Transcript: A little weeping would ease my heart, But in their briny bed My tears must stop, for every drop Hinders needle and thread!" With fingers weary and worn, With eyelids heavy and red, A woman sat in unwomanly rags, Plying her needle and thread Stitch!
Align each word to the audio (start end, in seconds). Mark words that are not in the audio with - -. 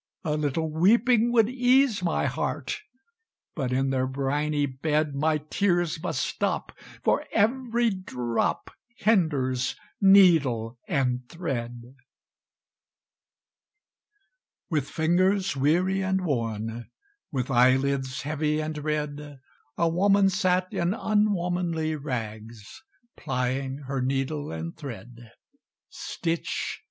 A 0.23 0.35
little 0.35 0.71
weeping 0.71 1.31
would 1.31 1.47
ease 1.47 2.01
my 2.01 2.25
heart, 2.25 2.81
But 3.53 3.71
in 3.71 3.91
their 3.91 4.07
briny 4.07 4.65
bed 4.65 5.13
My 5.13 5.37
tears 5.37 6.01
must 6.01 6.21
stop, 6.25 6.71
for 7.03 7.25
every 7.31 7.91
drop 7.91 8.71
Hinders 8.95 9.75
needle 10.01 10.79
and 10.87 11.29
thread!" 11.29 11.93
With 14.71 14.89
fingers 14.89 15.55
weary 15.55 16.01
and 16.01 16.25
worn, 16.25 16.89
With 17.31 17.51
eyelids 17.51 18.23
heavy 18.23 18.59
and 18.59 18.79
red, 18.79 19.39
A 19.77 19.87
woman 19.87 20.29
sat 20.31 20.73
in 20.73 20.95
unwomanly 20.95 21.95
rags, 21.95 22.81
Plying 23.15 23.77
her 23.85 24.01
needle 24.01 24.51
and 24.51 24.75
thread 24.75 25.31
Stitch! 25.89 26.79